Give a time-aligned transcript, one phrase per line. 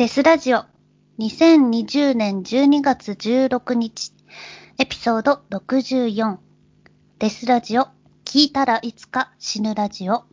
[0.00, 0.64] デスラジオ
[1.18, 4.14] 2020年12月16日
[4.78, 6.38] エピソード64
[7.18, 7.88] デスラジオ
[8.24, 10.24] 聞いたらいつか死ぬラジオ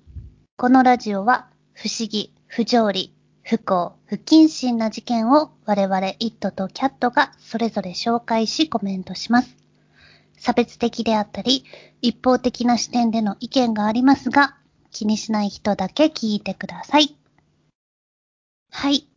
[0.56, 9.54] このラジオは不思議、不条理、不幸、不謹慎な事件を我々イットとキャットがそれぞれ紹介しコメントします。
[10.40, 11.66] 差別的であったり
[12.02, 14.56] 一方的な視点での意見がありますが
[14.92, 17.18] 気にしない人だけ聞いてください。
[18.72, 19.10] はい。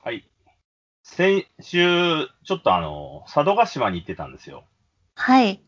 [0.00, 0.28] はい。
[1.02, 4.64] 先週、ちょっとあの、佐渡島に行ってたんですよ。
[5.16, 5.60] はい。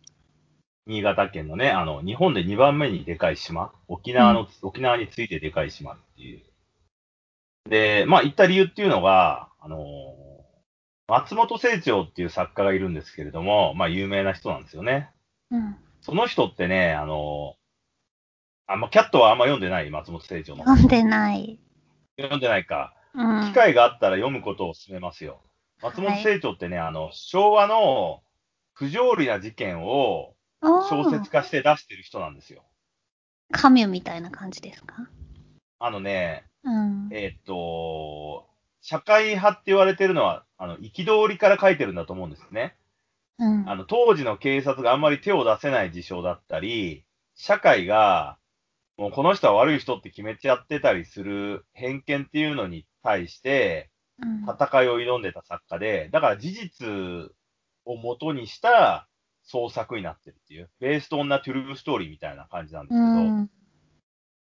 [0.86, 3.72] 新潟県のね、あの、日本で2番目にでかい島。
[3.88, 6.42] 沖縄の、沖縄についてでかい島っていう。
[7.68, 9.78] で、まあ行った理由っていうのが、あの、
[11.08, 15.10] 松本清張っていう作家がいるんですけれども、まあ有名な人なんですよね。
[15.50, 15.76] うん。
[16.00, 17.56] その人ってね、あの、
[18.68, 20.64] あんま、キャットはあんま読んでない松本清張の。
[20.64, 21.58] 読んでない。
[22.16, 22.94] 読んでないか。
[23.14, 23.46] うん。
[23.46, 25.40] 機会があったら読むことを勧めますよ。
[25.82, 28.22] 松本清張ってね、あの、昭和の
[28.74, 32.62] 不条理な事件を小説化して出してる人なんですよ。
[33.52, 35.08] カミュみたいな感じですか？
[35.78, 37.08] あのね、うん。
[37.10, 38.46] えーっと、
[38.82, 42.76] 社会派って言われてるのは、あの、憤りから書いてるんだと思うんですね。
[43.38, 43.68] うん。
[43.68, 48.36] あの、当時の警察があんまり手を出せない事象だったり、社会が、
[48.98, 53.90] もうこの人は悪い人って決めちゃってたりする偏見っていうのに対して、
[54.22, 56.86] うん戦いを挑んでた作家で、だから事実
[57.86, 59.08] を元にした
[59.42, 63.08] 創作になってるっていう、ベーストオンなトゥルーストーリーみたいな感じなんですけど、う
[63.42, 63.50] ん。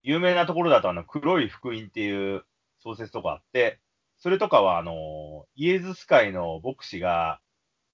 [0.02, 2.44] 有名なところだとあの、黒い福音っていう
[2.78, 3.80] 小説とかあって、
[4.18, 7.40] それとかはあの、イエズス会の牧師が、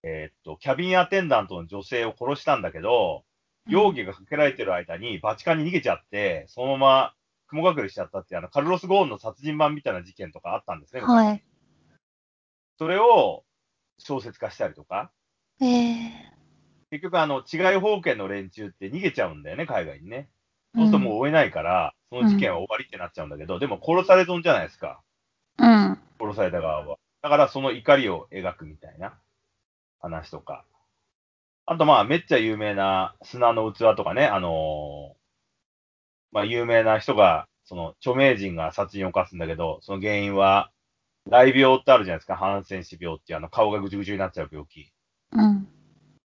[0.02, 3.24] えーっと、キャビンアテンダントの女性を殺したんだけど、
[3.68, 7.14] 容疑がかけられてる間にバチカンに逃げちゃって、そのまま
[7.56, 11.00] 雲隠れしちゃったってあの、カルロス・ゴーンの殺人版みたいな事件とかあったんですね。
[11.02, 11.42] はい。
[12.78, 13.44] それを
[13.98, 15.10] 小説化したりとか、
[15.60, 16.32] ええ
[16.90, 20.28] 結局あの、違い保険の連中って逃げちゃうんだよね、海外にね。
[20.74, 25.00] そうするともう追えないから、その事件は終わりってなっちゃうんだけど、でも殺され損じゃないですか。
[25.58, 25.98] うん。
[26.20, 26.98] 殺された側は。
[27.22, 29.14] だからその怒りを描くみたいな
[30.00, 30.64] 話とか。
[31.64, 35.25] あとまあ、めっちゃ有名な砂の器とかね、あのー
[36.32, 40.70] まあ有名な人が、その著名人が殺人を犯すんだけど、その原因は、
[41.28, 44.92] 雷病ってあるじゃないですか、ハンセン氏病っていうあの顔がぐちゅぐちゅになっちゃう病気。
[45.32, 45.68] うん。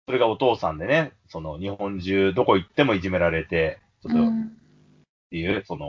[0.08, 4.58] それがお父さんでね、その日本中どこ行ってもいじめられて、ちょっとっうん。
[5.30, 5.88] ていう、その、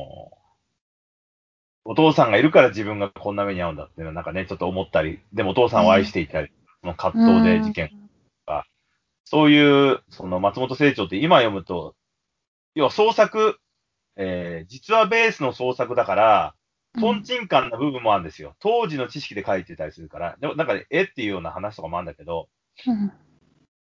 [1.84, 7.90] お父さんがいるから自分がこんな目に遭うんだっていうのはなんかね、ちょっと思ったり、でもお父さんを愛していたり、その葛藤で事件、
[9.32, 11.94] そういう、その松本清張って今読むと、
[12.74, 13.58] 要は創作、
[14.16, 16.54] えー、実はベースの創作だから、
[17.00, 18.54] トンチンカンな部分もあるんですよ。
[18.60, 20.36] 当時の知識で書いてたりするから。
[20.40, 22.48] でもなんかね、絵っていうような話とかもあるんだけど、
[22.86, 23.12] うん。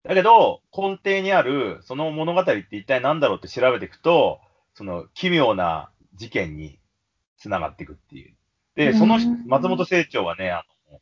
[0.04, 4.40] だけど、根底にある、その物語って一体何だろうって調べていくと、
[4.74, 6.78] その奇妙な事件に
[7.38, 8.34] 繋がっていくっていう。
[8.76, 11.00] で、そのうん松本清張はね、あの、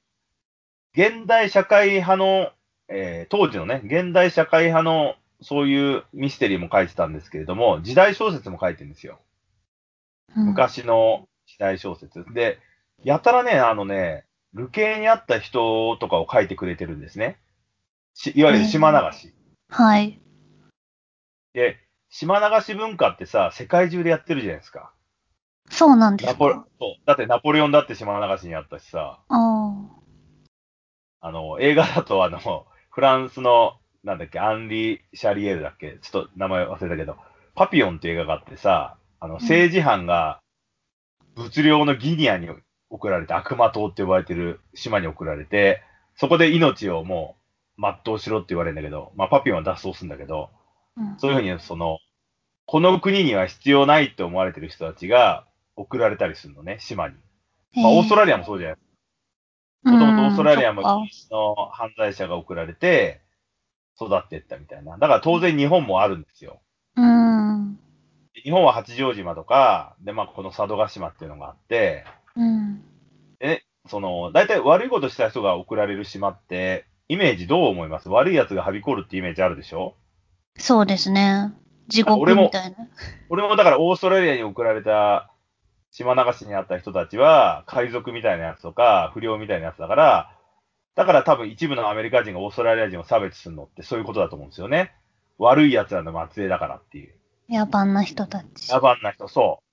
[0.94, 2.50] 現代社会派の、
[2.88, 9.20] えー当時のね、現代社会派のそういうミステリーも書いてたんですけれども、時代小説も書いてるんですよ。
[10.34, 10.46] うん。
[10.46, 12.24] 昔の時代小説。
[12.32, 12.58] で、
[13.04, 17.38] やたらね、あのね、流刑にあった人とかを書いてくれてるんですね。
[18.14, 19.34] しいわゆる島流し。
[19.68, 20.18] はい。
[21.52, 21.76] で、
[22.08, 24.94] 島流し文化ってさ、世界中でやってるじゃないですか。
[25.68, 26.38] そうなんですか。
[26.38, 29.20] そうだってナポレオンだって島流しにあったしさ。
[31.20, 35.98] あの、映画だとあの、フランスの、なんだっけ、アンリ・シャリエールだっけ？
[36.02, 37.16] ちょっと名前忘れたけど、
[37.54, 40.40] パピオンっていう映画があってさ、あの、政治犯が
[41.34, 42.48] 物量のギニアに
[42.90, 45.82] 送られて、悪魔島って呼ばれてる島に送られて、
[46.16, 47.36] そこで命をも
[47.78, 50.50] う全うしろって言われるんだけど、まあパピオンは脱走するんだけど、
[50.96, 51.18] うん。
[51.18, 51.98] そういうふうに、その、
[52.66, 57.14] この国には必要ないって思われてる人たちが送られたりするのね、島に。
[57.74, 58.76] まあ、オーストラリアもそうじゃない？
[59.84, 61.06] もともとオーストラリアもの
[61.72, 63.20] 犯罪者が送られて、
[64.00, 64.98] 育っていったみたいな。
[64.98, 66.60] だから当然日本もあるんですよ。
[66.96, 67.74] かうん。
[68.34, 72.04] で日本は八丈島とか、で、まあこの佐渡島っていうのがあって、
[72.36, 72.82] うん。
[73.38, 78.08] で、その、大体悪いことした人が送られる島って、イメージどう思います？
[78.08, 79.94] 悪い奴がはびこるってイメージあるでしょ？
[80.56, 81.52] そうですね。
[81.88, 82.76] 地獄俺もみたいな。
[83.28, 85.30] 俺もだからオーストラリアに送られた
[85.90, 90.30] 島流しにあった人たちは、海賊みたいなやつとか、不良みたいなやつだから、
[90.94, 94.92] だから多分一部のアメリカ人がオーストラリア人を差別するのってそういうことだと思うんですよね。
[95.38, 97.14] 悪い奴らの末裔だからっていう。
[97.48, 98.72] 野蛮な人たち。
[98.72, 99.64] 野蛮な人、そう。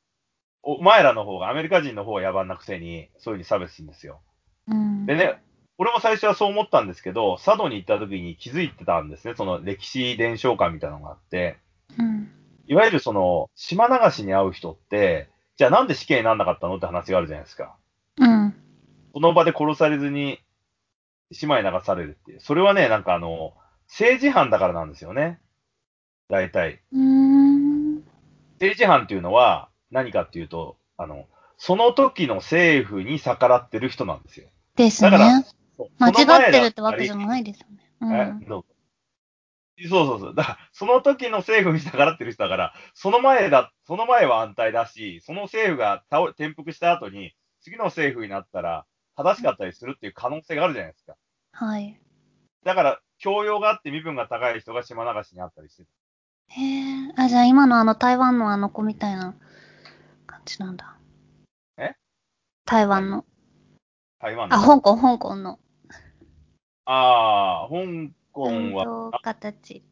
[0.63, 4.21] お前らの方が、アメリカ人の方が野蛮なくせに、そういうふうに差別するんですよ。
[4.67, 5.05] うん。
[5.05, 5.41] でね、
[5.77, 9.33] 俺も最初はそう思ったんですけど、佐渡に行った時に気づいてたんですね。
[9.35, 11.57] その歴史伝承館みたいなのがあって、
[11.97, 12.31] うん。
[12.67, 17.75] いわゆるその、島流しに会う人って、じゃあなんで死刑になんなかったのって話があるじゃないですか。
[18.17, 18.55] うん。
[19.13, 20.39] その場で殺されずに、
[21.31, 22.39] 島へ流されるっていう。
[22.39, 23.53] それはね、なんかあの、
[23.87, 25.39] 政治犯だからなんですよね。
[26.29, 26.81] 大体。
[26.93, 27.95] うーん。
[28.53, 31.25] 政治犯っていうのは何かっていうと、あの、
[31.57, 34.47] その時の政府に逆らってる人なんですよ。
[34.75, 35.43] ですだから
[35.99, 37.67] 間違ってるってわけじゃないですよ
[38.07, 38.39] ね。
[38.39, 38.63] うん。
[39.89, 40.35] そうそうそう。
[40.35, 48.85] だから、その時の政府に逆らってる人だから、その前だ、その前は安泰だし、その政府が倒れ転覆した後に、次の政府になったら、
[49.15, 51.15] 正しかったりするっていう可能性があるじゃないですか。
[51.53, 51.99] はい。
[52.63, 55.89] だから、教養があって身分が高い人が島流しにあったりしてる。
[56.47, 57.13] へえ。
[57.15, 59.35] あ、じゃあ今のあの台湾のあの子みたいな
[60.25, 60.97] 感じなんだ。
[61.77, 61.95] え？
[62.65, 63.25] 台湾の。
[64.19, 64.55] 台湾の？
[64.55, 65.59] あ、香港、香港の。
[66.85, 69.83] ああ、香港は、形。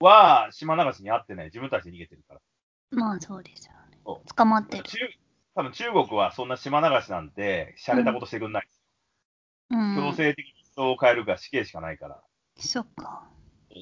[0.00, 1.46] は島流しにあってない。
[1.46, 2.40] 自分たちで逃げてるから。
[2.90, 4.22] まあそうですよねそ。
[4.34, 4.82] 捕まってる。
[4.82, 4.98] 中
[5.54, 8.68] 多分中国はそんな島流しなんて、洒落たことしてくんない。
[10.12, 10.16] うん。
[10.16, 12.20] 強制的に人を変えるか死刑しかないから。
[12.56, 13.28] そっか。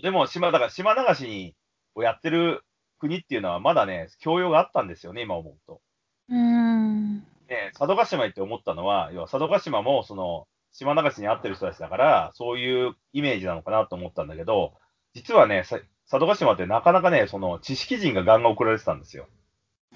[0.03, 1.55] でも、島、だから島流しに
[1.95, 2.63] をやってる
[2.99, 5.81] 国っていうのはまだね、教養があったんですよね、今思うと。
[6.29, 7.19] うーん。
[7.49, 14.75] ね、佐渡島行って思ったのは、要は佐渡島もその、島流しに合ってる人たちだから、そういうイメージなのかなと思ったんだけど、
[15.15, 19.27] 実はね、さ佐渡島ってなかなかね、その知識人がガンガン送られてたんですよ。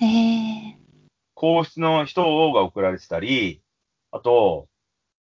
[0.00, 0.78] へえ。
[1.34, 3.62] 皇室の人が送られてたり、
[4.10, 4.68] あと、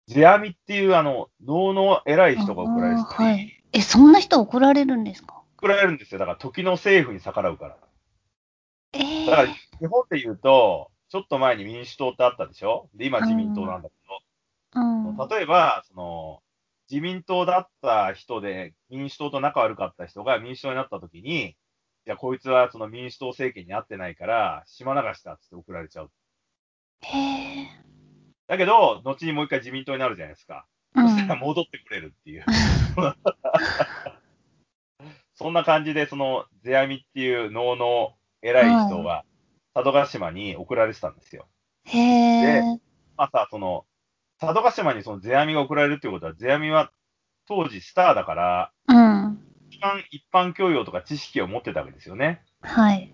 [0.06, 3.62] 世阿弥っていうあの、能の偉い人が送られてたはい。
[3.72, 5.42] え、そんな人怒られるんですか？
[5.58, 6.18] 送られるんですよ。
[6.18, 7.76] だから時の政府に逆らうから。
[8.92, 9.48] ええだから、
[9.80, 12.88] 日本で言うと、ちょっと前に民主党ってあったでしょ？
[12.94, 13.94] で、今自民党なんだけ
[14.76, 15.16] うん。
[15.16, 16.42] ど、例えば、その、
[16.90, 21.54] 自民党だった人で、民主党と仲悪かった人が民主党になった時に、い
[22.04, 26.10] や、こいつはその民主党政権に合ってないから、島流しだっつって送られちゃう。
[27.00, 27.18] へ
[27.62, 27.68] え。
[28.46, 30.66] だけど、後にもう一回自民党になるじゃないですか。
[30.94, 31.40] うそしたらん。
[31.40, 32.44] 戻ってくれるっていう。
[35.34, 39.24] そんな感じで、その、世阿弥っていう能の偉い人が、
[39.74, 41.48] 佐渡島に送られてたんですよ。
[41.84, 42.62] へえ。
[43.16, 43.84] まあさ、その、
[44.38, 46.92] 佐渡島にその世阿弥が送られるっていうことは、世阿弥は
[47.48, 49.40] 当時スターだから、うん。
[49.70, 52.42] 一般、一般教養とか知識を持ってたわけですよね。
[52.60, 53.12] はい。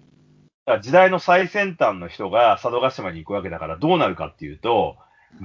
[0.66, 4.98] だから時代の最先端の人が佐渡島に行くわけだから、どうなるかっていうと、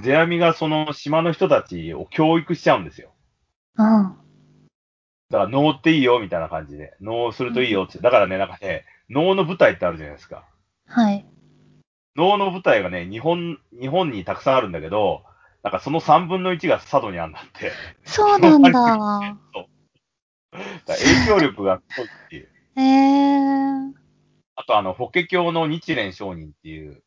[0.03, 3.13] 世阿弥がその島の人たちを教育しちゃうんですよ。
[3.77, 4.15] うん。
[5.29, 6.95] だから、能っていいよ、みたいな感じで。
[7.01, 7.99] 能するといいよって。
[7.99, 10.45] だからね、なんかね、能の舞台ってあるじゃないですか。
[10.87, 11.25] はい。
[12.15, 15.23] 能の舞台がね、日本、日本にたくさんあるんだけど、
[15.63, 17.71] なんかその3分の1が佐渡にあるんだって。
[18.03, 18.71] そうなんだ。
[18.71, 18.87] だか
[20.87, 22.49] ら影響力がすごいっていう。
[22.77, 23.95] へえ。
[24.55, 27.03] あと、あの、法華経の日蓮上人っていう、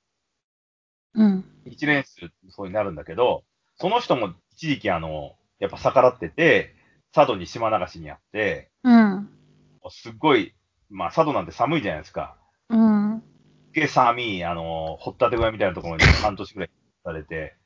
[1.14, 1.44] うん。
[1.64, 3.44] 日蓮宗そうになるんだけど、
[3.76, 6.74] その人も一時期あの、やっぱ逆らってて、
[7.12, 9.28] 佐渡に島流しにあって、うん。
[9.90, 10.54] すっごい、
[10.90, 12.36] まあ佐渡なんて寒いじゃないですか。
[12.68, 13.20] うん。
[13.20, 16.70] すっげえ寒い、あの、掘ったて小屋みたいなところに半年くらい
[17.04, 17.56] されて、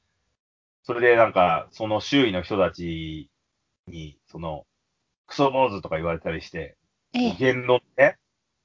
[0.84, 3.30] それでなんか、その周囲の人たち
[3.86, 4.66] に、その、
[5.26, 6.76] クソ坊主とか言われたりして、
[7.14, 7.36] ええ。
[7.38, 8.16] 言論で、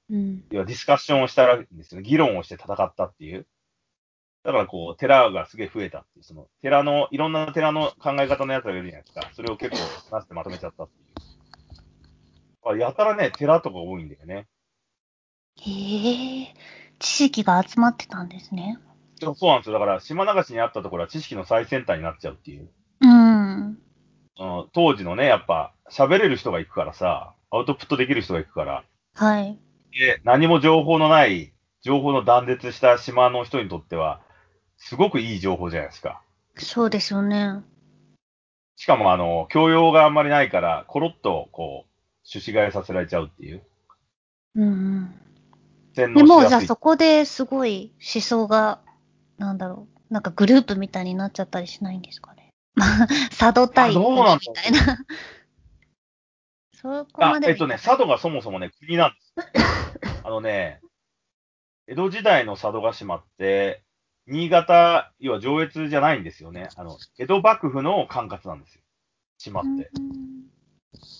[0.09, 0.43] うん。
[0.49, 2.07] 要はディスカッションをしたらんですよね。
[2.07, 3.47] 議論をして戦ったっていう。
[4.47, 9.29] だからこう、寺がすげえ増えたっていう、その、寺の、いろんな寺の考え方のやつがいるじゃないですか。
[9.33, 12.73] それを結構、なしてまとめちゃったっていう。
[12.73, 14.47] あやたらね、寺とか多いんだよね。
[15.59, 16.53] へえ。
[16.97, 18.79] 知識が集まってたんですね。
[19.19, 19.73] そうそうなんですよ。
[19.73, 22.69] だから、島流しにあったところは知識の最先端になっちゃうっていう。
[23.01, 23.77] うん。
[24.71, 29.59] 当時のね、やっぱ、喋れる人が行くからさ、アウトプットできる人が行くから、はい。
[29.91, 31.51] で、何も情報のない、
[31.81, 34.21] 情報の断絶した島の人にとっては、
[34.77, 36.21] すごくいい情報じゃないですか。
[36.55, 37.63] そうですよね。
[38.75, 43.63] しかも、あの、教養があんまりないから、コロッと、こう、種子替えさせられちゃうっていう。
[44.55, 45.15] うんうん。
[45.95, 46.61] 洗でも、じゃあ。
[46.61, 48.79] そこですごい思想が、
[49.37, 52.53] なんだろう、なんかグループみたいになっちゃったりしないんですかね。
[52.75, 53.07] まあ、
[53.37, 54.03] 佐渡対み
[54.53, 55.05] たいな。
[56.73, 59.33] そこまで、あえっとね、佐渡がそもそもね、国なんです。
[60.23, 60.81] あのね、
[61.87, 63.83] 江戸時代の佐渡島って、
[64.27, 66.69] 新潟、要は上越じゃないんですよね。
[66.75, 68.81] あの、江戸幕府の管轄なんですよ。
[69.37, 69.89] 島って。
[69.99, 70.27] うん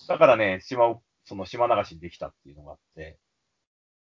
[0.07, 3.17] だからね、島を、その島流しにできたっていうのがあって。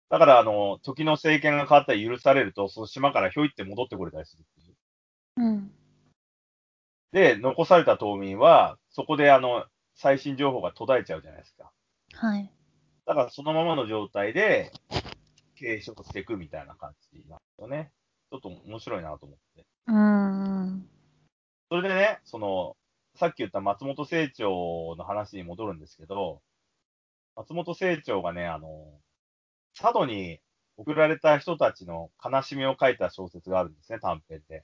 [0.09, 4.77] だから、あの、時の政権が変わったり許されると、その島からひょいって戻ってこれたりするっていう。
[5.37, 5.73] うん。
[7.13, 11.71] で、残された島民は、そこであの、最新情報が途絶えちゃうじゃないですか。
[12.15, 12.51] はい。
[13.07, 14.73] だからそのままの状態で、
[15.57, 17.93] 継承していくみたいな感じなんですよね。
[18.33, 19.67] ちょっと面白いなと思って。
[19.89, 20.89] うーん。
[21.69, 22.77] それでね、その、
[23.15, 26.41] さっき言った松本清張の話に戻るんですけど、
[27.37, 28.69] 松本清張がね、あの、
[29.79, 30.41] 佐渡に
[30.79, 34.63] 送られた人たちの悲しみを書いた小説があるんですね、短編で。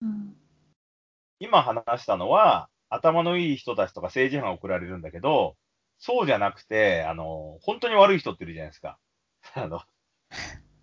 [0.00, 0.34] うん。
[1.40, 5.56] 今話したのは、頭のいい人たちとか政治犯が送られるんだけど、
[5.98, 8.98] そうじゃなくて、あの、本当に悪い人っているじゃないですか。
[9.54, 9.82] あの、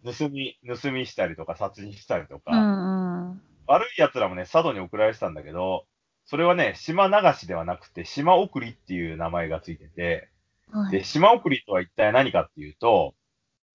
[0.06, 3.42] 盗み、盗みしたりとか、殺人したりとか、うんうん。
[3.68, 5.86] 悪い奴らもね、佐渡に送られてたんだけど、
[6.26, 10.30] それはね、島流しではなくて、島送りっていう名前がついてて、
[10.72, 11.04] で、はい。
[11.04, 13.16] 島送りとは一体何かっていうと、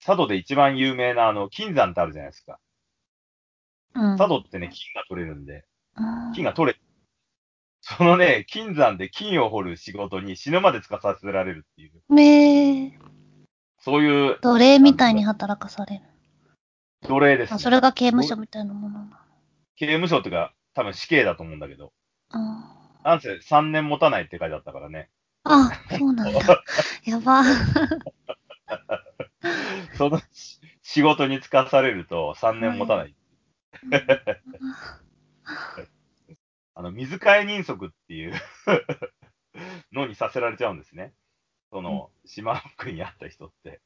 [0.04, 2.58] 佐渡で一番有名なあの、金山ってあるじゃないですか。
[3.94, 4.16] うん。
[4.16, 5.64] 佐渡ってね、金が取れるんで、
[5.96, 6.78] うん金が取れ、
[7.80, 12.98] そのね、金山で金を掘る仕事に死ぬまでつかさせられるっていう、めえ、
[13.78, 16.02] そういう奴隷みたいに働かされる。
[17.08, 17.62] 奴隷です、あ、ね。
[17.62, 19.20] それが刑務所みたいなものな
[19.76, 21.92] 刑務所っていうか、多分死刑だと思うんだけど、
[22.32, 22.76] の。
[23.04, 25.10] なんせ3年持たないって書いてあったからね。
[25.44, 26.40] あ、そうなんだ。
[27.04, 27.44] やば。
[29.96, 33.14] そのし仕事に就かされると3年持たない。
[36.74, 38.34] あの、水替え人足っていう
[39.92, 41.14] のにさせられちゃうんですね。
[41.70, 43.80] その、島奥にあった人って。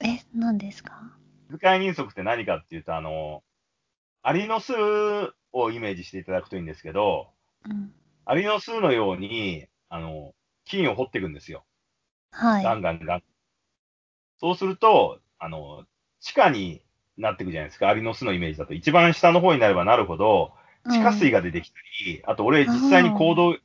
[0.00, 1.16] え、何ですか？
[1.48, 3.42] 水替え人足って何かっていうと、あの、
[4.22, 4.72] アリの巣
[5.52, 7.28] をイメージしていただくといいんですけど、
[7.64, 7.92] うん。
[8.26, 10.34] アリの巣のように、あの、
[10.66, 11.64] 金を掘っていくんですよ。
[12.30, 12.64] はい。
[12.64, 13.22] ガンガンガン。
[14.38, 15.84] そうすると、あの、
[16.20, 16.82] 地下に
[17.16, 17.88] なっていくじゃないですか。
[17.88, 18.74] アリの巣のイメージだと。
[18.74, 20.52] 一番下の方になればなるほど、
[20.90, 21.40] 地下水が。
[21.40, 23.56] が出てきたり、あと俺実際に行動、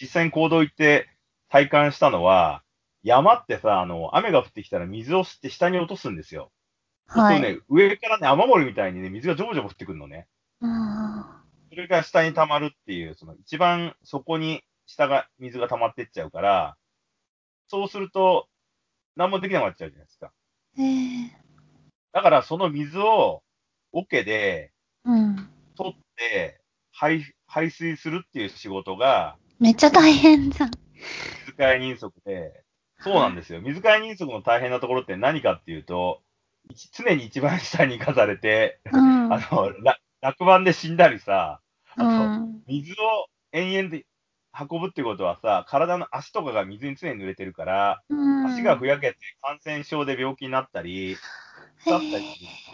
[0.00, 1.08] 実際に行動行って
[1.48, 2.62] 体感したのは、
[3.02, 6.50] 山ってさ、あの、雨が降ってきたら水を吸って下に落とすんですよ。
[7.06, 7.40] はい。
[7.40, 10.26] そうするとね、上からね、雨漏りみたいにね、水がジョボジョボ降ってくるのね。
[10.60, 11.24] うん
[11.68, 16.76] それが下に溜まるっていう、その一番底に下が、水が溜まってっちゃうから、
[17.68, 18.48] そうすると、
[19.16, 20.32] 何もできなくなっちゃうじゃないですか。
[20.78, 21.36] ええ
[22.12, 23.42] だからその水を、
[23.92, 24.72] 桶で
[25.04, 25.48] うん。
[25.76, 26.60] 取って、
[26.92, 30.70] 排、排水するっていう仕事が、めっちゃ大変じゃん。
[31.46, 32.64] 水替え人足で、
[33.00, 33.60] そうなんですよ。
[33.60, 36.25] 水替え人足の大変なところって何かっていうと、一
[36.92, 39.32] 常に一番下に行かされて、うん。
[39.32, 41.60] あの、ら落盤で死んだりさ、
[41.96, 42.62] あうと、ん。
[42.66, 42.94] 水を
[43.52, 44.06] 延々で
[44.58, 48.46] 運ぶってことはさ、体の足とかが水に常に濡れてるから、うん。
[48.46, 51.16] 足がふやけて感染症で病気になったり、
[51.86, 52.18] だったりす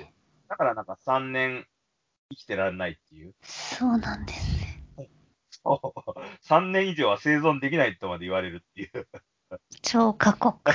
[0.01, 0.13] るって。
[0.49, 1.67] だからなんか3年
[2.31, 3.35] 生きてられないっていう。
[3.43, 4.83] そうなんですね。
[6.43, 9.09] 3年以上は生存できないとまで言われるっていう。
[9.83, 10.73] 超過酷。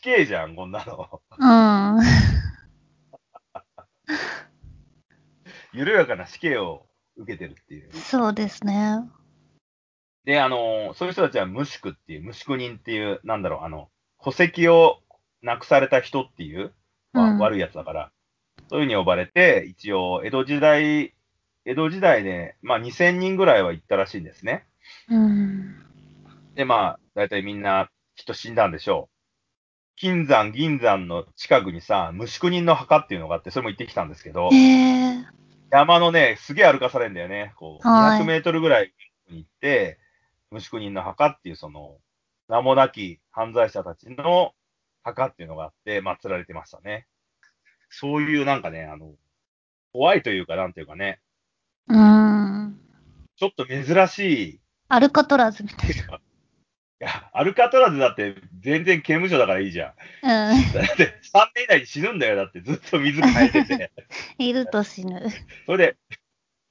[0.00, 1.20] 死刑じゃん、こんなの。
[1.38, 2.00] うん。
[5.74, 6.86] 緩やかな死刑を
[7.18, 7.92] 受けてるっていう。
[7.92, 8.96] そうですね。
[10.24, 13.90] で、あの、そういう人たちは無宿っていう、無宿人っていう、なんだろう、あの、
[14.24, 15.02] 戸籍を
[15.42, 16.72] なくされた人っていう、
[17.12, 18.10] まあうん悪いやつだから、
[18.70, 21.14] そういうふうに呼ばれて、一応、江戸時代、
[21.66, 24.64] 江戸時代で、まあ2000人ぐらいは行ったらしいんですね。
[25.10, 25.76] うん。
[26.54, 29.19] で、まあ、だいたいみんな、きっと死んだんでしょう。
[30.00, 35.24] 金山、銀山の近くにさ、無宿人の墓っていうのがあって、それも行ってきたんですけどえ、え
[35.70, 37.52] 山のね、すげえ歩かされるんだよね。
[37.56, 38.94] こう、はい200メートルぐらい
[39.28, 39.98] に行って、
[40.50, 41.98] 無宿人の墓っていう、その、
[42.48, 44.54] 名もなき犯罪者たちの
[45.02, 47.06] 墓っていうのがあって、祀られてましたね。
[47.90, 49.12] そういうなんかね、あの、
[49.92, 51.20] 怖いというか、なんていうかね、
[51.88, 52.80] うん。
[53.36, 54.60] ちょっと珍しい。
[54.88, 55.92] アルカトラズみたいい
[57.00, 60.26] や、アルカトラズだって全然刑務所だからいいじゃん。
[60.26, 60.52] な。
[60.52, 60.72] うん。
[60.72, 62.36] だって3年以内に死ぬんだよ。
[62.36, 63.90] だってずっと水変えてて。
[64.38, 65.20] いると死ぬ。
[65.66, 65.96] それで、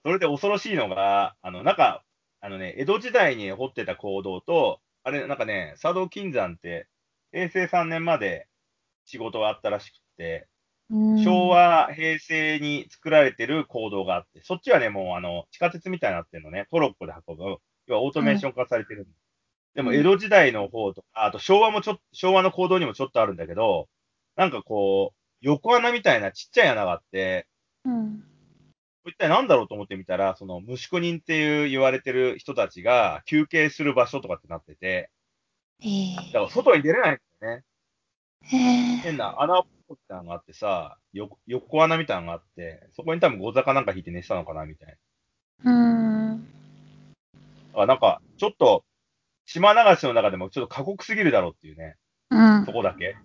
[0.03, 2.03] それで恐ろしいのが、あの、なんか、
[2.41, 6.87] あのね、江戸時代に掘ってた坑道と、あれ、なんかね、佐渡金山って、
[7.31, 8.47] 平成3年まで
[9.05, 10.47] 仕事があったらしくて、
[10.91, 11.49] うん昭。
[11.49, 17.57] 和、平成に作られてる坑道があって、そっちはね、もうあの、地下鉄みたいになってるのね、トロッコで運ぶ。
[17.87, 19.05] 要はオートメーション化されてる。
[19.05, 19.15] でも、
[19.75, 23.87] うん江戸時代の方とか、あと昭和もちょっと、昭和の坑道にもちょっとあるんだけど、
[24.35, 27.47] なんかこう、横穴みたいなちっちゃい穴があって、
[27.85, 28.23] うん。
[29.05, 35.09] 一体何だろうと思ってみたら、その、無宿人っていう言われてる人たちが休憩する場所とかってなってて、
[35.81, 37.63] えだから外に出れないんだよね。
[38.51, 44.97] ええ変な穴っぽいのがあってさ、よ横穴みたいなのがあって、そこに多分小坂なんか引いて寝てたのかなみたい
[45.63, 45.71] な。
[45.71, 46.47] うん。
[47.75, 48.83] あなんか、ちょっと、
[49.51, 51.95] 島流しの中でもちょっと過酷すぎるだろうっていうね、
[52.29, 52.71] うんそ。
[52.71, 53.15] こだけ。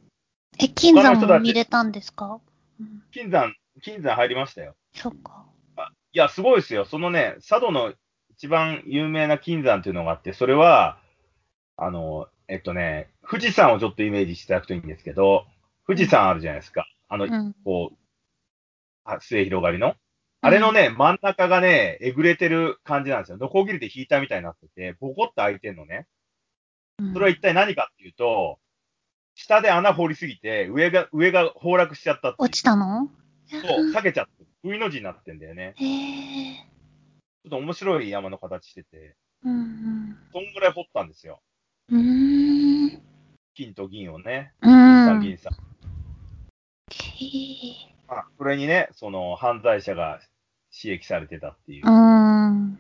[0.59, 2.41] え、金山も見れたんですか？
[2.81, 3.03] うん。
[3.13, 4.75] 金山、金山入りましたよ。
[4.95, 5.45] そっか。
[5.77, 6.87] いや、すごいですよ。
[6.87, 7.93] そのね、佐渡の
[8.31, 10.97] 一番有名な金山っていうのがあって、それは、
[11.77, 15.45] あの、えっとね、富士山をちょっとイメージしていただくといいんですけど、
[15.87, 16.87] 富士山あるじゃないですか。
[17.09, 17.55] あの、うん。
[17.65, 17.97] こう、
[19.05, 19.95] あ末広がりの。
[20.41, 23.39] あれのね、真ん中がね、えぐれてる感じなんですよ。
[23.39, 26.07] ノコギリで引いたみたいになってて、ボコって開いてんのね。
[26.99, 28.59] うんそれは一体何かっていうと、
[29.35, 33.11] 下で穴掘りすぎて、上が、上が崩落しちゃった落ちたの？
[33.49, 35.75] そう、避けちゃって、V の字になってんだよね。
[35.77, 36.55] へえ。
[36.57, 41.41] ちょっと面白い山の形してて、うんそんぐらい掘ったんですよ。
[41.91, 43.03] うん。
[43.55, 44.53] 金と銀をね。
[44.63, 45.07] う銀ん。
[45.07, 45.53] さん、銀さん。
[45.53, 45.57] へ
[46.87, 47.95] え。
[48.09, 50.21] あ、それにね、その、犯罪者が
[50.71, 51.91] 刺激されてたっていうう。
[51.91, 52.79] ん。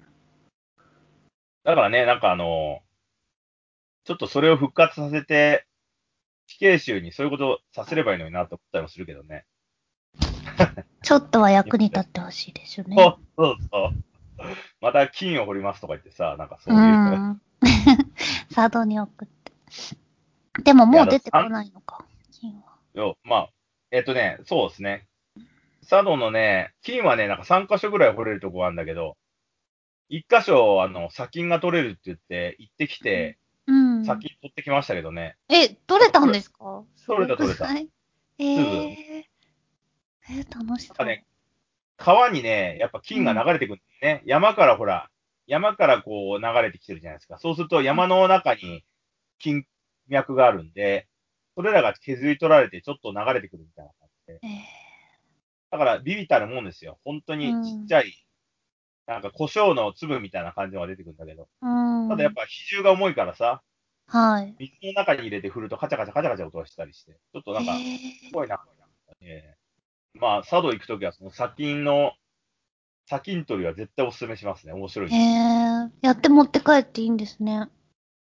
[1.64, 2.80] だからね、なんかあの、
[4.04, 5.66] ちょっとそれを復活させて、
[6.46, 9.46] 死刑囚にそういうことさせればいいのになと思ったりもするけどね。
[11.02, 12.96] ちょっとは役に立ってほしいですよね。
[12.96, 13.92] そうそうそう。
[14.80, 16.84] また金を掘りますとか言ってさ、なんかそうういう。
[16.84, 17.40] ん。
[18.54, 19.52] 佐渡に送って。
[20.62, 22.76] でももう出てこないのか、金は。
[22.94, 23.48] よまあ、
[23.90, 25.06] えっとね、そうですね。
[25.88, 29.16] 佐渡のね、金はね、なんか3箇所ぐらい掘れるとこがあるんだけど、
[30.10, 34.04] 1箇所、あの、砂金が取れるって言って、行ってきて、うん。
[34.04, 35.36] 砂金取ってきましたけどね。
[35.48, 36.84] え、取れたんですか？
[37.06, 37.88] 取れた取れたはい。
[38.38, 39.24] えー、
[40.30, 41.06] えー、楽しそう。
[41.06, 41.24] ね、
[41.96, 44.22] 川にね、やっぱ金が流れてくるんだよね。
[44.26, 45.08] 山からほら、
[45.46, 47.38] 山からこう流れてきてるじゃないですか。
[47.38, 48.84] そうすると山の中に
[49.38, 49.64] 金
[50.08, 51.06] 脈があるんで、
[51.54, 54.40] それらが削り取られてちょっと流れてくるみたいな感じで。
[54.42, 54.48] え
[55.70, 56.98] だからビビたるもんですよ。
[57.04, 58.23] 本当にちっちゃい、
[59.06, 61.48] なんか胡椒の粒みたいな感じのが出てくるんだけど。
[61.62, 62.08] ー、うん。
[62.08, 63.62] ただやっぱ比重が重いからさ、
[64.06, 64.54] はい。
[64.58, 68.60] 水の中に入れて振るとカチャカチャカチャカチャ音がしたりして、ちょっとなんか、えすごいな。
[69.20, 69.56] ええ
[70.18, 72.12] まあ、佐渡行くときは、その砂金の、
[73.06, 74.72] 砂金取りは絶対お勧めしますね。
[74.72, 75.14] 面白いー、。
[75.14, 77.68] えー、やって持って帰っていいんですね。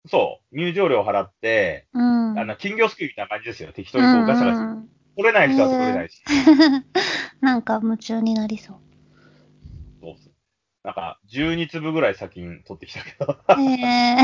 [0.07, 0.55] そう。
[0.57, 2.39] 入場料払って、うん。
[2.39, 3.71] あの、金魚すくいみたいな感じですよ。
[3.71, 4.61] 適当にこうガシャガシャ。
[4.61, 6.23] うん取れない人は取れないし。
[7.41, 8.77] なんか夢中になりそう
[10.83, 14.17] なんか、12粒ぐらい砂金取ってきたけど、え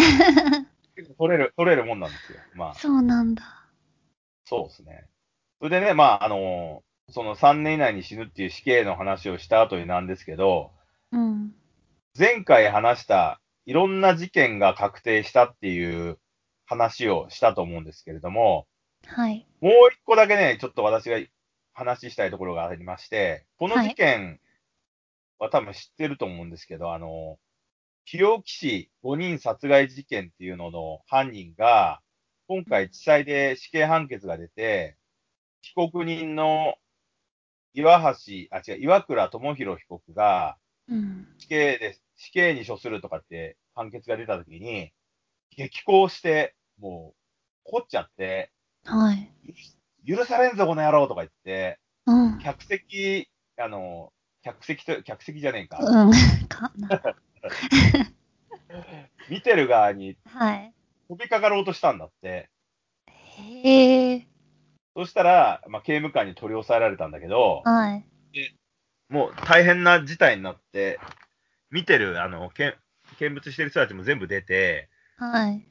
[0.96, 2.40] 結構取れる、取れるもんなんですよ。
[2.56, 3.44] まあー、、そうなんだ。
[4.46, 5.08] そうですね。
[5.60, 10.72] それでね、まあ、あのその3年以内に死ぬっていう死刑の話をした後になんですけど、
[11.12, 11.54] うん。
[12.18, 16.18] 前回話したいろんな事件が確定したっていう
[16.66, 18.68] 話をしたと思うんですけれども、
[19.06, 19.48] はい。
[19.62, 21.20] もう一個だけね、ちょっと私が
[21.74, 24.38] 話したいところがありまして、この事件は
[25.40, 27.38] 多分知ってると思うんですけど、あの、
[28.06, 32.02] 日置市5人殺害事件っていうのの犯人が、
[32.48, 34.98] 今回地裁で死刑判決が出て、
[35.62, 36.76] 被告人の
[37.74, 41.28] 岩橋、あ、違う、岩倉智弘被告がうん。
[41.38, 44.92] 死刑で、死刑に処するとかって判決が出たときに、
[45.56, 47.14] 激高して、も
[47.66, 48.52] う、怒っちゃって、
[48.84, 49.32] はい。
[50.08, 52.40] 許されんぞ、この野郎とか言って、うん。
[52.40, 54.14] 客席、あの、
[54.46, 55.80] 客席と、客席じゃねえか。
[55.82, 56.12] うん。
[56.48, 57.02] かな。
[59.28, 60.74] 見てる側にはい。
[61.10, 62.52] 飛びかかろうとしたんだって。
[63.08, 64.28] へえ。
[64.96, 68.06] そしたら、まあ、刑務官に取り押さえられたんだけど、はい。
[69.10, 71.00] もう大変な事態になって、
[71.72, 72.72] 見てる、あの、見
[73.20, 75.66] 見物してる人たちも全部出て、はい。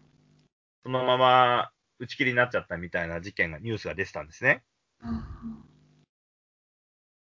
[0.82, 4.64] そのまま打ち切りになっちゃったみたいな事件が、ニュースが出てたんですね。
[5.00, 5.73] うん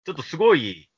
[0.08, 0.88] ちょっとすごい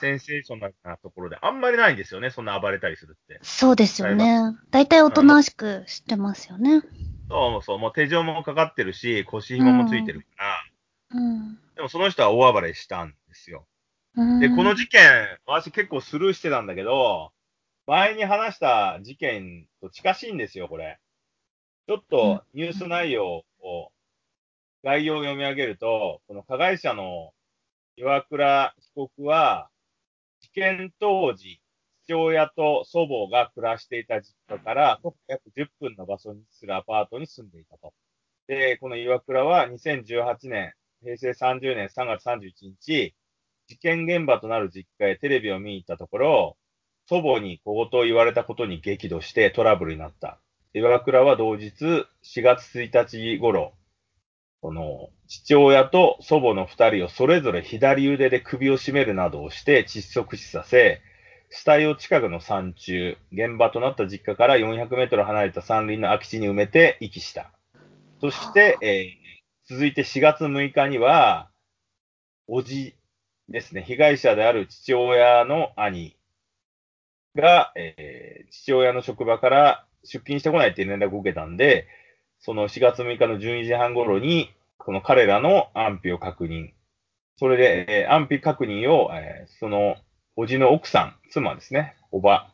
[0.00, 3.38] センセーショナルなところで、あんまりないんですよね、そんな暴れたりするって。
[3.42, 4.56] そうですよね。
[4.70, 6.80] 大体おとなしくしてますよね。
[7.28, 10.26] そうそう、もう手錠もかかってるし、腰紐もついてるか
[11.12, 11.58] ら、うん。
[11.76, 13.66] でもその人は大暴れしたんですよ。
[14.16, 15.02] うんで、この事件、
[15.44, 17.32] 私結構スルーしてたんだけど、
[17.86, 20.98] 前に話した事件と近しいんですよ、これ。
[21.86, 23.90] ちょっとニュース内容を、
[24.82, 27.32] 概要を読み上げると、この加害者の
[27.96, 29.70] 岩倉被告は、
[30.40, 31.60] 事件当時、
[32.06, 37.94] 父親と祖母が暮らしていた実家から、約10分の場所にするアパートに住んでいたと。
[38.48, 43.14] で、この岩倉は2018年、平成30年3月31日、
[43.68, 46.56] 事件現場となる実家へテレビを見に行ったところ、
[47.06, 50.40] 祖母に小言を言われたことに激怒してトラブルになった。
[50.72, 51.72] 岩倉は同日
[52.24, 53.72] 4月1日頃、
[54.64, 61.02] この父親と祖母の二人をそれぞれ左腕で首を絞めるなどをして窒息死させ、
[61.50, 67.52] 死体を近くの山中、現場となった実家から400メートル離れた山林の空き地に埋めて遺棄した。
[68.22, 69.24] そして、えー
[69.66, 71.50] 続いて4月6日には、
[72.46, 72.96] おじ
[73.50, 76.16] ですね、被害者である父親の兄
[77.36, 81.86] が、えー父親の職場から出勤してこないって連絡を受けたんで、
[82.44, 86.72] その4月6日の12時半頃に、この彼らの安否を確認。
[87.36, 89.96] それで、えー安否確認を、えーその、
[90.36, 92.50] おじの奥さん、妻ですね、おば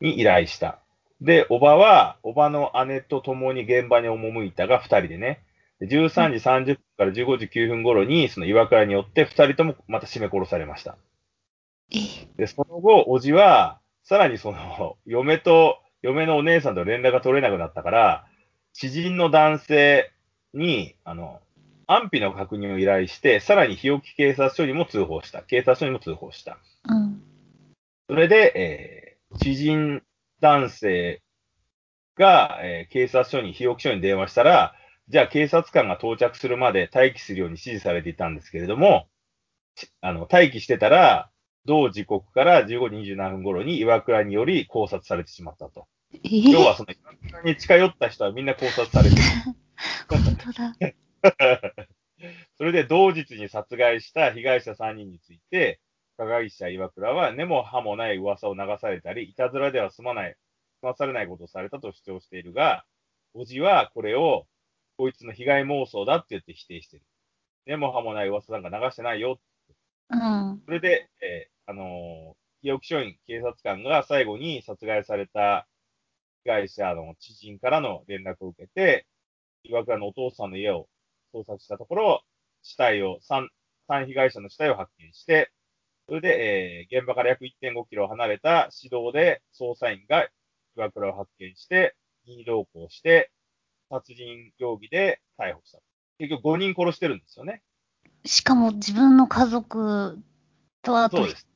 [0.00, 0.80] に依頼した。
[1.20, 5.42] で、おばは、おばの姉と共に現場に赴いたが、二人でね、
[5.78, 10.96] で13時30分から15時9分頃に、その岩倉によって二人ともまた締め殺されました。
[11.92, 11.98] え、
[12.36, 18.26] で、その後、おじは、さらにその、嫁と、嫁のお姉さんと連絡が取れなくなったから、
[18.74, 20.12] 知人の男性
[20.52, 21.40] に、あの、
[21.86, 25.42] 安否の確認を依頼して、さらに日置警察署にも通報した。
[25.42, 26.58] 警察署にも通報した。
[26.88, 27.22] うん。
[28.08, 30.02] それで、えー知人
[30.40, 31.22] 男性
[32.16, 34.74] が、えー警察署に、日置署に電話したら、
[35.08, 39.06] じゃあ警察官が到着するまで待機するように指示されていたんですけれども、
[39.76, 41.30] ちあの、待機してたら、
[41.64, 45.86] 同時刻から15時27分頃に岩倉により考察されてしまったと。
[46.22, 49.22] え要はそのに近寄った人はみんな考察されてる。
[50.08, 50.74] 本当だ。
[52.56, 55.80] それで同日に殺害した被害者3人について、
[56.16, 60.36] 加害者岩倉は根も葉もない噂を流されたり、いたずらでは済まない、
[60.80, 62.84] 済まされないことをされたと主張しているが、
[63.34, 64.46] おじはこれを、
[64.96, 67.06] こいつの被害妄想だって言って否定している。
[67.66, 69.40] 根も葉もない噂なんか流してないよ。
[70.10, 70.62] うん。
[70.64, 75.66] それで、えーあのー、日置署員警察官が最後に殺害された
[76.44, 79.06] 被害者の知人からの連絡を受けて、
[79.62, 80.88] 岩倉のお父さんの家を
[81.34, 82.22] 捜索したところ、
[82.62, 83.48] 死体を、3、
[83.88, 85.50] 三被害者の死体を発見して、
[86.06, 90.28] それで、えー現場から約1.5キロ離れた市道で捜査員が
[90.76, 93.30] 岩倉を発見して、任意同行して、
[93.90, 95.78] 殺人容疑で逮捕した。
[96.18, 97.62] 結局5人殺してるんですよね。
[98.26, 100.18] しかも自分の家族
[100.82, 101.48] とあと一そうです。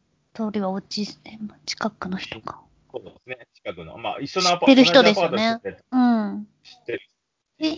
[0.52, 2.67] 人はおじ、え近くの人か。
[2.90, 3.46] そうですね。
[3.54, 3.98] 近くの。
[3.98, 5.60] まあ、一緒のアパ知ってる人ですよね
[5.92, 6.48] うん。
[6.62, 7.00] 知ってる。
[7.60, 7.76] ええ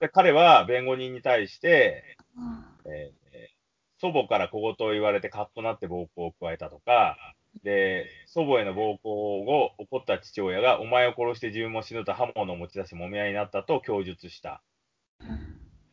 [0.00, 3.24] で、彼は弁護人に対して、うんえー
[4.04, 7.16] 祖母から小言を言われてカッとなって暴行を加えたとか、
[7.62, 14.62] で、祖母への暴行を怒った父親が、お前を殺して自分も死ぬと刃物を持ち出し揉み合いになったと供述した。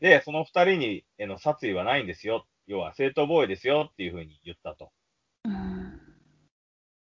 [0.02, 2.46] で、その二人にへの殺意はないんですよ。
[2.68, 4.92] 要は正当防衛ですよっていうふうに言ったと。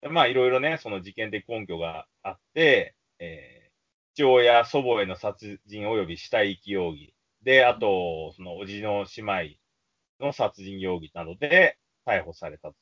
[0.09, 3.65] まあ、いろいろね、その事件的根拠があって、えー
[4.17, 7.13] 父親、祖母への殺人及び死体遺棄容疑。
[7.43, 12.75] で、あと、そのおじの姉妹の殺人容疑などで逮捕されたと。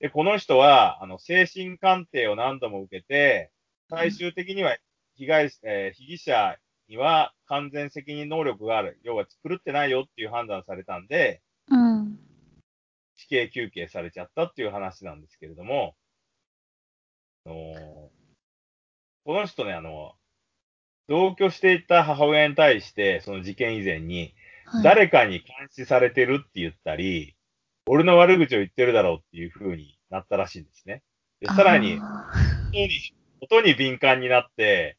[0.00, 3.50] で、この人は、あの、精神鑑定を何度も受けて、
[3.88, 4.76] 最終的には
[5.14, 9.00] 被害、えー被疑者には完全責任能力がある。
[9.04, 11.42] 要は狂ってないよっていう判断されたんで、
[13.30, 15.94] 刑求刑されちゃったっていう話なんですけれども、
[17.46, 18.10] あの
[19.24, 20.14] この人ね、あの、
[21.08, 27.36] 同居していた母親に対して、その事件以前に、はい、誰かに監視されてるって言ったり、
[27.86, 31.02] 俺の悪口を言ってるだろうっていう風になったらしいんですね。
[31.40, 32.30] でさらに、あ
[33.40, 34.96] 音に敏感になって、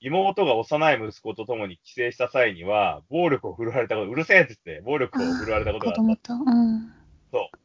[0.00, 6.50] 妹が幼い息子と共に帰省した際には、暴力を振るわれたこと、うるせえって言って、暴力を振るわれたーことがあった子供と。
[6.50, 6.92] うん。
[7.30, 7.58] そう。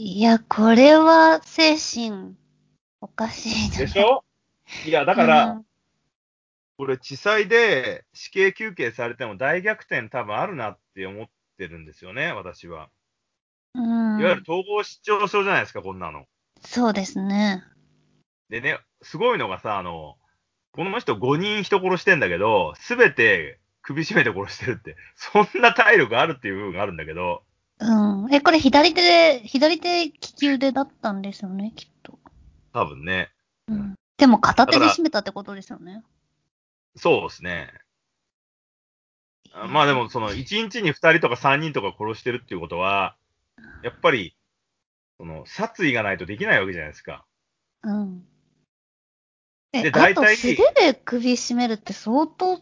[0.00, 2.36] いや、これは精神
[3.00, 4.22] おかしいでしょ？
[4.86, 5.64] いや、だから、うん
[6.76, 11.26] これ、地裁で死刑求刑されても大逆転多分あるなって思っ
[11.58, 12.90] てるんですよね、私は。
[13.74, 14.20] うん。
[14.20, 16.26] いわゆる統合失調症じゃないですか、こんなの。
[16.60, 17.64] そうですね。
[18.50, 20.16] でね、すごいのがさ、あの、
[20.70, 27.42] この人5人人殺してんだけど、すべて首絞めて殺してるって、そんな体力あるっていう部分があるんだけど、
[27.80, 28.34] うん。
[28.34, 32.18] え、これ左手で、左手利き腕だったんですよね、きっと。
[32.72, 33.30] 多分ね。
[33.68, 33.94] うん。
[34.16, 36.02] でも片手で締めたってことですよね。
[36.96, 37.72] そうですね。
[39.70, 43.16] まあでも、その、1日に2人とか3人とか殺してるっていうことは、
[43.82, 44.36] やっぱり、
[45.18, 47.24] その、殺意がないとできないわけじゃないですか。
[47.82, 48.26] うん。
[49.72, 52.60] え、であと大体素手で首絞めるって相当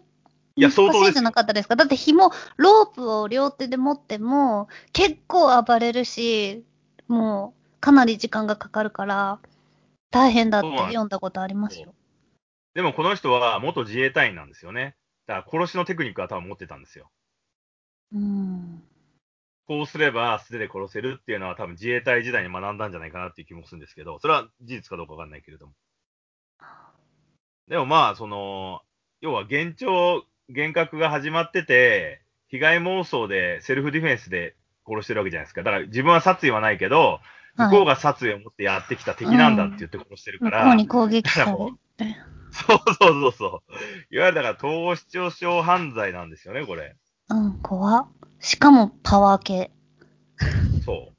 [0.56, 1.76] いや難相当ですじゃなかったですか？
[1.76, 6.64] だって紐、ロープを両手で持っても結構暴れるし、
[7.08, 9.38] もうかなり時間がかかるから
[10.10, 11.94] 大変だって読んだことありますよ。
[12.74, 14.96] でもこの人は元自衛隊員なんですよね。
[15.26, 17.10] だから殺しのテクニックは多分持ってたんですよ。
[18.14, 18.82] うん。
[19.66, 25.72] こうすれば素手で殺せるっていうのは多分自衛隊時代に学んだんじゃないかなっていう気もするんですけど、それは事実かどうかわかんないけれども。
[27.68, 28.82] でもまあ、その、
[29.20, 34.54] 要は幻聴、幻覚が始まってて、被害妄想でセルフディフェンスで
[34.86, 35.62] 殺してるわけじゃないですか。
[35.62, 37.20] だから自分は殺意はないけど、
[37.56, 40.64] 向こうが殺意を持ってやってきた敵なんだって言って殺してるから。
[40.64, 41.52] 向こうに攻撃され
[41.96, 42.16] て。
[42.52, 44.14] そうそうそうそう。
[44.14, 46.96] いわゆるだから統合失調症犯罪なんですよね、これ。
[47.28, 48.08] うん、怖っ
[48.40, 49.70] しかもパワー系。
[50.84, 51.16] そう。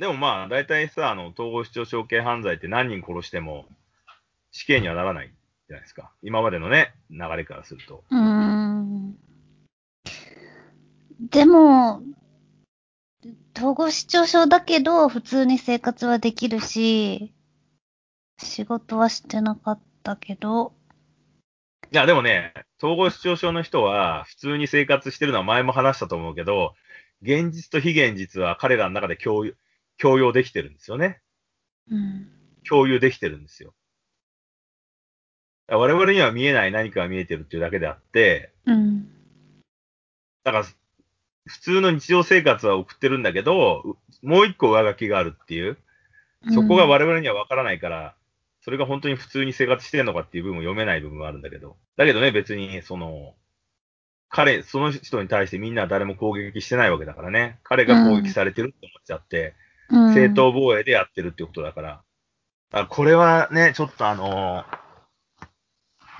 [0.00, 3.66] でもまあ、大体さ、あの、統合失調症系犯罪って何人殺しても
[4.52, 5.32] 死刑にはならない
[5.68, 6.10] じゃないですか。
[6.22, 8.02] 今までのね、流れからすると。
[8.10, 9.18] うーん。
[11.20, 12.02] でも、
[13.54, 17.34] 統合失調症だけど、普通に生活はできるし、
[18.38, 20.72] 仕事はしてなかったけど、
[21.90, 26.74] いや、でもね、統合失調症の人は普通に生活してるのは前も話したと思うけど、
[27.22, 29.56] 現実と非現実は彼らの中で共有、
[29.98, 31.20] 共用できてるんですよね。
[31.90, 32.28] うん。
[32.68, 33.74] 共有できてるんですよ。
[35.76, 39.08] 我々には見えない何かが見えてるっていうだけであって、うん。
[40.44, 40.64] だから、
[41.46, 45.76] 普通の日常生活は送ってるんだけど、うもう一個上書きがあるっていう、
[46.54, 48.14] そこが我々には分からないから、
[48.62, 51.76] それが本当に普通に生活してるのかっていう部分を読めない部分はあるんだけど。
[51.96, 53.34] だけどね、別に、その、
[54.28, 57.58] 彼、その人に対してみんな誰も攻撃してないわけだからね。
[57.62, 59.54] 彼が攻撃されてるって思っちゃって、
[59.90, 61.88] うん、正当防衛でやってるってことだから。
[61.88, 62.02] だか
[62.80, 64.64] らこれはね、ちょっとあの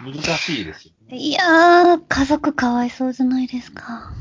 [0.02, 1.16] 難しいですよね。
[1.16, 4.12] いやー、家族かわいそうじゃないですか。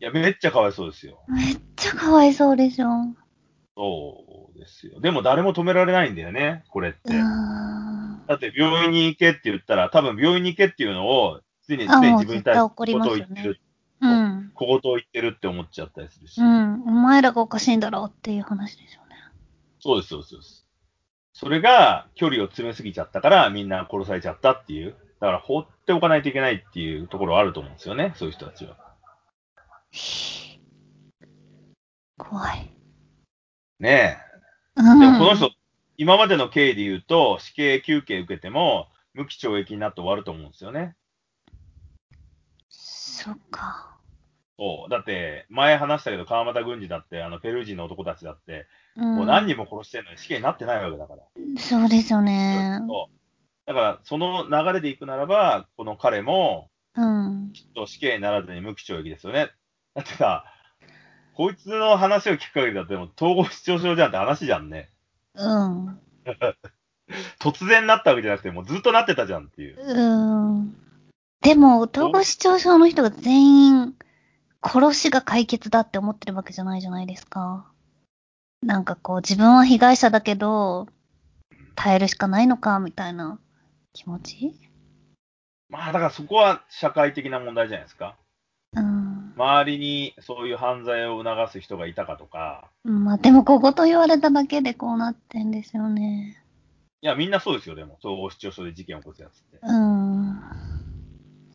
[0.00, 1.22] いや、めっちゃかわいそうですよ。
[1.28, 2.88] めっちゃかわいそうでしょ。
[3.76, 5.00] そうですよ。
[5.00, 6.98] でも誰も止められないんだよね、これって。
[7.08, 13.60] だって病院に行けって言ったら、多分病院に行けっていうのを、常にあ常に自分に対して絶対怒りますよね小言を言ってる、
[14.00, 14.50] うん。
[14.54, 16.40] 小言を言ってるって思っちゃったりするし。
[16.40, 16.82] うん。
[16.82, 19.16] お前らがおかしいんだろうっていう話でしょうね。
[19.80, 20.66] そうです、そうです、
[21.38, 24.96] それが距離を詰めすぎちゃったから、みんな殺されちゃったっていう。
[25.20, 28.76] だから放っておかないといけないっていうところはあると思うんですよね、そういう人たちは。
[32.16, 32.72] 怖い。
[33.78, 34.18] ね
[34.76, 34.80] え。
[34.80, 34.98] うん。
[34.98, 35.52] でもこの人、
[35.96, 40.96] 今までの経緯で言うと、死刑休刑受けても、無期懲役になって終わると思うんですよね。
[42.68, 43.96] そっか。
[44.58, 44.90] そう。
[44.90, 48.66] だって、前話したけど、川又軍司だって、あの、ペルー人の男たちだって、
[48.96, 49.16] うん。
[49.16, 51.22] もう何人も殺してるのに死刑になってないわけだから。
[51.58, 52.80] そうですよね。
[52.88, 53.68] そう。
[53.68, 57.52] だから、その流れでいくならば、この彼も、うん。
[57.52, 59.52] きっと死刑にならずに無期懲役ですよね。
[59.94, 60.44] だってさ、
[61.34, 64.90] こいつの話を聞く限りだって、もう統合失調症じゃんって話じゃんね。
[65.34, 66.00] うん。
[67.38, 69.76] 突然なったわけじゃなくて、もうずっとなってたじゃんっていう。
[69.80, 70.74] うん。
[71.42, 73.94] でも、統合失調症の人が全員、
[74.62, 77.66] 殺しが解決だって思ってるわけじゃないじゃないですか。
[78.62, 80.88] なんかこう、自分は被害者だけど、
[81.76, 83.38] 耐えるしかないのか、みたいな
[83.92, 84.60] 気持ち？
[85.68, 88.16] まあ、だからそこは社会的な問題じゃないですか。
[88.74, 89.32] うん。
[89.36, 96.42] 周りにそういう犯罪を促す人がいたかとか、まあでも、ここと言われただけでこうなってんですよね。
[97.00, 99.58] いや、みんなそうですよ、でも、統合失調症で事件を起こすやつって。
[99.62, 100.40] うん。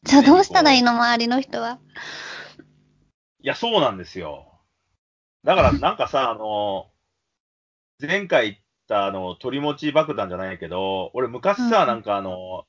[0.04, 1.80] じゃあどうしたらいいの周りの人は？
[3.44, 4.60] いや、そうなんですよ。
[5.44, 6.92] だから、 なんかさ、あの、
[8.00, 12.68] 前回言った、あの、鳥持ち爆弾じゃないけど、俺昔さ、うんなんかあの、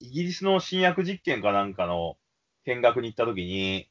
[0.00, 2.18] イギリスの新薬実験かなんかの
[2.64, 3.90] 見学に行った時に、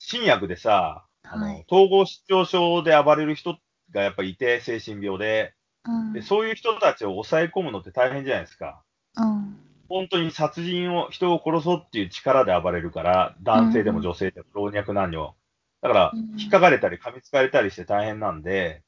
[0.00, 3.56] 新薬でさ、あの、はい統合失調症で暴れる人
[3.92, 6.12] がやっぱいて、精神病で、うん。
[6.12, 8.84] で、そういう人たちを抑え込むのって大変じゃないですか。
[9.16, 9.69] うん。
[9.90, 15.34] 本当に殺人を、人を殺そうっていう力で暴れるから、男性でも女性でも老若男女。
[15.82, 18.82] だからうん、引っかかれたり噛みつかれたりして大変なんで、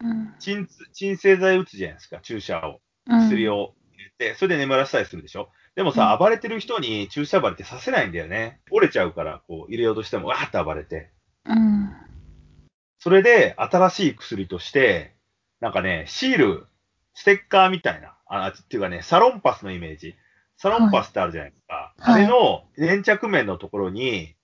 [0.00, 0.34] うん。
[0.38, 2.80] 鎮鎮静剤打つじゃないですか、注射を。
[3.08, 3.20] うん。
[3.28, 5.50] 薬を入れて、それで眠らせたりするでしょ。
[5.74, 8.60] でもさ、暴れてる人に注射針ってさせないんだよね。
[8.70, 11.10] 折れちゃうから、こう入れようとしても、わーって暴れて。
[11.44, 11.92] うん。
[12.98, 15.16] それで、新しい薬として、
[15.60, 16.66] なんかね、シール、
[17.14, 20.14] ステッカーみたいな、あ、っていうかね、サロンパスのイメージ。
[20.56, 21.92] サロンパスってあるじゃないですか。
[21.98, 24.34] はいあれの粘着面のところに、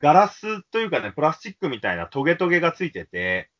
[0.00, 3.50] ガラスというかね、プラスチックみたいなトゲトゲがついてて、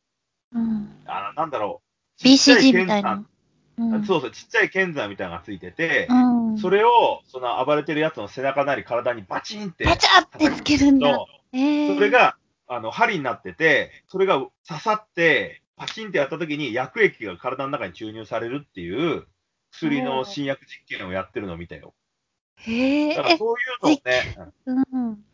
[0.53, 0.89] うん。
[1.05, 1.81] あなんだろ
[2.21, 2.23] う。
[2.23, 3.25] BCG 剣みたいな。
[3.77, 4.05] うん。
[4.05, 6.57] そうそう、ちっちゃい剣山みたいなのがついてて、うん。
[6.57, 11.13] それを、その暴れてるやつの背中なり体にバチンって、パチャってつけるんだ。
[11.13, 14.35] と、ええそれ、が、あの、針になってて、それが
[14.67, 19.27] 刺さって、パチンってやった時に薬液が体の中に注入されるっていう
[19.71, 21.93] 薬の新薬実験をやってるのを見たよ。
[22.57, 25.25] へえだからそういうのをね、うんうん。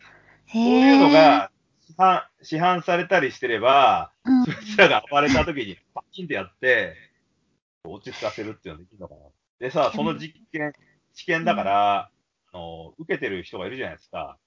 [0.52, 6.96] そういうのへが市販、市販されたりしてれば、うんそいつらが暴れた時にパキンってやって、
[7.86, 9.22] 落ち着かせるっていうのができるのかな。
[9.60, 10.74] でさ、その実験、
[11.13, 12.10] 試験だから、
[12.52, 14.38] あの、受けてる人がいるじゃないですか。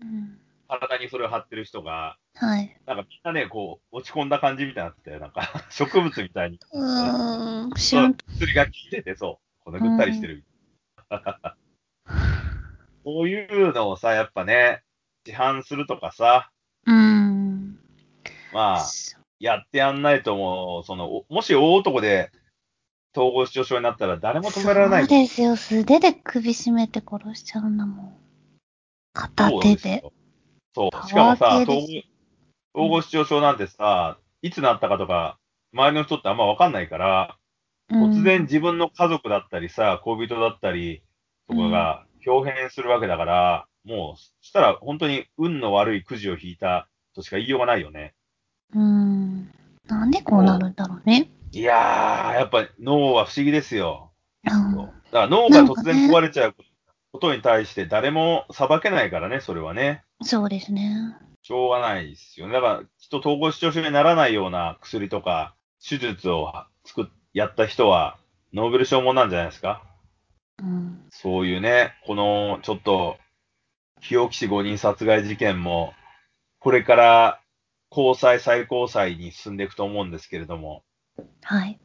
[0.00, 2.76] うん体にそれを貼ってる人が、はい。
[2.86, 6.60] なんかみんなね、こう、落ち込んだ感じみたいになってて、なんか、 植物みたいに。
[6.72, 8.14] うーん、知らん。
[8.14, 9.64] 薬が効いてて、そう。
[9.64, 10.44] このぐったりしてる。
[13.04, 14.82] そういうのをさ、やっぱね、
[15.26, 16.50] 市販するとかさ、
[16.86, 17.78] うん。
[18.52, 18.86] まあ、
[19.38, 22.30] やってやんないともう、その、おもし大男で
[23.16, 25.02] 統合失調症になったら誰も止められない。
[25.02, 25.56] そうですよ。
[25.56, 28.16] 素手で首絞めて殺しちゃうんだもん。
[29.12, 30.04] 片手で。
[30.76, 32.02] そうしかもさ、系
[32.74, 35.38] 統合失調症なんてさ、いつなったかとか、
[35.72, 37.38] 周りの人ってあんまわかんないから、
[37.90, 41.02] 突然自分の家族だったりさ、恋人だったり
[41.48, 48.12] とかが表変するわけだから、もう、そしたら本当に運の悪いくじを引いたとしか言いようがないよね。
[48.74, 48.82] うん。
[48.82, 49.50] うん。
[49.86, 51.30] なんでこうなるんだろうね。
[51.52, 54.12] いやー、やっぱ脳は不思議ですよ。
[54.44, 56.68] うんだから脳が突然壊れちゃうこと
[57.34, 60.04] に対して誰も裁けないからね、それはね。
[60.22, 61.16] そうですね。
[61.42, 62.52] しょうがないですよね。
[62.52, 65.54] だから、きっと統合失調症にならないような薬とか、
[65.86, 66.52] 手術を
[66.84, 68.18] 作っ、やった人は、
[68.52, 69.84] ノーベル賞もなんじゃないですか
[70.58, 71.06] うん。
[71.10, 73.16] そういうね、この、ちょっと、
[74.00, 75.94] 日置市5人殺害事件も、
[76.58, 77.40] これから、
[77.90, 80.82] 高裁、最高裁に進んでいくと思うんですけれども、
[81.42, 81.78] はい。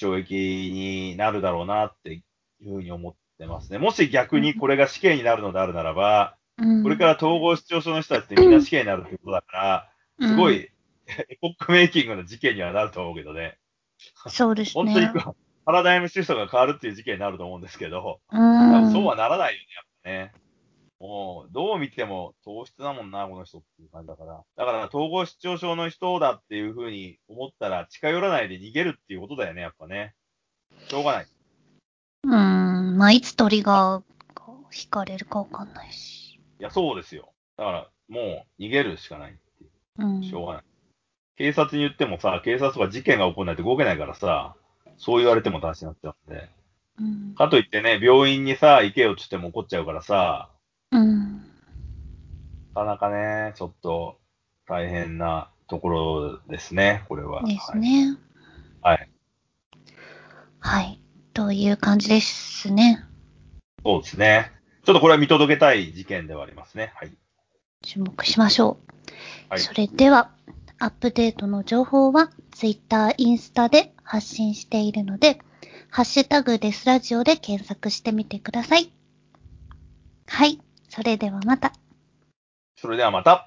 [0.00, 2.24] 懲役になるだろうなってい
[2.66, 3.78] うふうに思ってますね。
[3.78, 6.82] もし逆にこれが死刑になるのであるならば、うん。
[6.82, 10.70] これから統合失調症の人たちってみんな死刑になるってことだから、すごい、
[11.06, 13.58] エポックメイキングの事件にはなると思うけどね。
[14.24, 14.32] うん。
[14.32, 15.12] そうです本当にね。
[15.66, 18.92] パラダイムシフトが変わるっていう事件になると思うんですけど、うん。
[18.92, 20.46] そうはならないよね、やっぱね。
[20.98, 24.42] もう、どう見ても糖質だもんな、この人っていう感じだから。
[24.56, 30.14] だから、統合失調症の人だっていうふうに思ったら、近寄らないで逃げるっていうことだよね、やっぱね。
[30.88, 31.26] しょうがない。
[32.26, 32.98] うん。
[32.98, 34.02] まあ、いつ鳥が
[34.76, 36.34] 引かれるかわかんないし。
[36.34, 37.32] いや、そうですよ。
[37.56, 40.22] だから、もう、逃げるしかないっていううん。
[40.22, 40.62] しょうがない。
[41.36, 44.56] 警察に言ってもさ、警察とか事件が起こらないと動けないからさ、
[44.96, 46.50] そう言われても話になっちゃうんで。
[46.98, 47.34] うん。
[47.36, 50.50] かといってね、病院にさ、行けよって言っても怒っちゃうからさ、
[50.90, 51.36] うん。
[52.74, 54.18] なかなかね、ちょっと
[54.66, 57.44] 大変なところですね、これは。
[57.44, 58.16] ですね。
[58.82, 59.10] はい。
[60.58, 60.95] はい。
[61.36, 63.04] という感じですね。
[63.84, 64.52] そうですね。
[64.86, 66.94] ちょっとこれは見届けたい事件ではありますね。
[66.96, 67.12] はい。
[67.82, 69.50] 注目しましょう。
[69.50, 70.30] はいそれでは、
[70.78, 75.38] アップデートの情報は Twitter、インスタで発信しているので、
[75.90, 78.90] ハッシュタグデスラジオで検索してみてください。
[80.26, 80.58] はい。
[80.88, 81.74] それではまた。
[82.76, 83.44] それではまた。